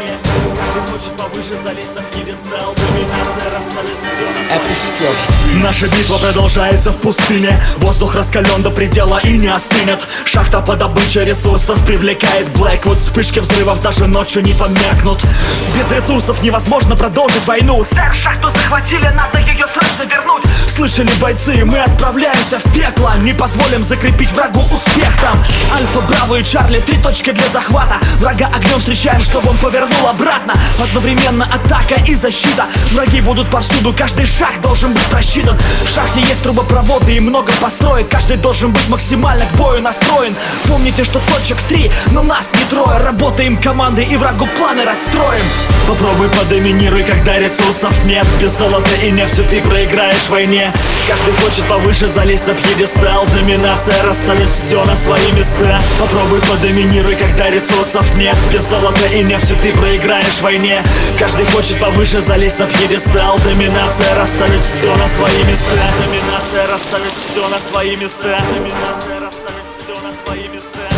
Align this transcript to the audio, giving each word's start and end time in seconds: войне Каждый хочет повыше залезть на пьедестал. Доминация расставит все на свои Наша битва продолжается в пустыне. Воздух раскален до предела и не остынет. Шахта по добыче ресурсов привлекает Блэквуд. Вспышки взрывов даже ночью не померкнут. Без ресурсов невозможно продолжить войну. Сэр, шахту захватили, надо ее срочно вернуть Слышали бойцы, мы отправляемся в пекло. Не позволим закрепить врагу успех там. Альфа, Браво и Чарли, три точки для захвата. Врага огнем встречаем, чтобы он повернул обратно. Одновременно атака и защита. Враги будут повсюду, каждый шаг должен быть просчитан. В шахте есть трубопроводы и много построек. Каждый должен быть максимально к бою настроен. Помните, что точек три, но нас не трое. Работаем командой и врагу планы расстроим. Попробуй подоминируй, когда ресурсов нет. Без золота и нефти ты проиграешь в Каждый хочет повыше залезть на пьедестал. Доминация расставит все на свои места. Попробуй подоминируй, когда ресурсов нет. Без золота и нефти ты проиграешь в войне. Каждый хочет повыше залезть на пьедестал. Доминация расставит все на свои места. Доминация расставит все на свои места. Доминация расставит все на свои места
войне 0.00 0.18
Каждый 0.56 0.92
хочет 0.92 1.16
повыше 1.16 1.56
залезть 1.56 1.94
на 1.94 2.02
пьедестал. 2.02 2.74
Доминация 2.74 3.56
расставит 3.56 3.96
все 3.98 4.26
на 4.26 4.90
свои 4.98 5.62
Наша 5.62 5.86
битва 5.86 6.18
продолжается 6.18 6.90
в 6.90 6.96
пустыне. 6.98 7.60
Воздух 7.78 8.14
раскален 8.14 8.62
до 8.62 8.70
предела 8.70 9.20
и 9.24 9.36
не 9.36 9.48
остынет. 9.48 10.06
Шахта 10.24 10.60
по 10.60 10.76
добыче 10.76 11.24
ресурсов 11.24 11.84
привлекает 11.86 12.48
Блэквуд. 12.50 12.98
Вспышки 12.98 13.40
взрывов 13.40 13.80
даже 13.82 14.06
ночью 14.06 14.42
не 14.42 14.52
померкнут. 14.52 15.22
Без 15.74 15.90
ресурсов 15.90 16.42
невозможно 16.42 16.96
продолжить 16.96 17.46
войну. 17.46 17.84
Сэр, 17.84 18.14
шахту 18.14 18.50
захватили, 18.50 19.08
надо 19.08 19.38
ее 19.38 19.66
срочно 19.66 20.02
вернуть 20.02 20.49
Слышали 20.80 21.12
бойцы, 21.20 21.62
мы 21.66 21.78
отправляемся 21.78 22.58
в 22.58 22.62
пекло. 22.72 23.12
Не 23.18 23.34
позволим 23.34 23.84
закрепить 23.84 24.32
врагу 24.32 24.62
успех 24.72 25.14
там. 25.20 25.38
Альфа, 25.76 26.00
Браво 26.08 26.36
и 26.36 26.42
Чарли, 26.42 26.80
три 26.80 26.96
точки 26.96 27.32
для 27.32 27.46
захвата. 27.48 27.96
Врага 28.16 28.46
огнем 28.46 28.78
встречаем, 28.78 29.20
чтобы 29.20 29.50
он 29.50 29.58
повернул 29.58 30.08
обратно. 30.08 30.54
Одновременно 30.82 31.44
атака 31.44 31.96
и 32.06 32.14
защита. 32.14 32.64
Враги 32.92 33.20
будут 33.20 33.50
повсюду, 33.50 33.92
каждый 33.92 34.24
шаг 34.24 34.58
должен 34.62 34.94
быть 34.94 35.04
просчитан. 35.10 35.58
В 35.84 35.94
шахте 35.94 36.22
есть 36.22 36.42
трубопроводы 36.42 37.14
и 37.14 37.20
много 37.20 37.52
построек. 37.60 38.08
Каждый 38.08 38.38
должен 38.38 38.72
быть 38.72 38.88
максимально 38.88 39.44
к 39.44 39.52
бою 39.56 39.82
настроен. 39.82 40.34
Помните, 40.66 41.04
что 41.04 41.20
точек 41.28 41.60
три, 41.68 41.92
но 42.12 42.22
нас 42.22 42.52
не 42.54 42.64
трое. 42.70 42.96
Работаем 42.96 43.58
командой 43.58 44.06
и 44.06 44.16
врагу 44.16 44.48
планы 44.56 44.86
расстроим. 44.86 45.44
Попробуй 45.86 46.30
подоминируй, 46.30 47.02
когда 47.02 47.38
ресурсов 47.38 48.02
нет. 48.06 48.26
Без 48.40 48.56
золота 48.56 48.94
и 49.02 49.10
нефти 49.10 49.42
ты 49.42 49.60
проиграешь 49.60 50.28
в 50.28 50.34
Каждый 51.08 51.34
хочет 51.34 51.68
повыше 51.68 52.08
залезть 52.08 52.46
на 52.46 52.54
пьедестал. 52.54 53.26
Доминация 53.34 54.02
расставит 54.04 54.48
все 54.50 54.84
на 54.84 54.96
свои 54.96 55.32
места. 55.32 55.80
Попробуй 55.98 56.40
подоминируй, 56.42 57.16
когда 57.16 57.50
ресурсов 57.50 58.14
нет. 58.16 58.36
Без 58.52 58.68
золота 58.68 59.06
и 59.06 59.22
нефти 59.22 59.56
ты 59.60 59.72
проиграешь 59.72 60.38
в 60.38 60.42
войне. 60.42 60.82
Каждый 61.18 61.46
хочет 61.46 61.80
повыше 61.80 62.20
залезть 62.20 62.58
на 62.58 62.66
пьедестал. 62.66 63.38
Доминация 63.44 64.14
расставит 64.14 64.60
все 64.62 64.94
на 64.94 65.08
свои 65.08 65.42
места. 65.44 65.70
Доминация 66.06 66.66
расставит 66.66 67.12
все 67.12 67.48
на 67.48 67.58
свои 67.58 67.96
места. 67.96 68.40
Доминация 68.54 69.20
расставит 69.20 69.64
все 69.82 69.94
на 70.00 70.14
свои 70.14 70.48
места 70.48 70.89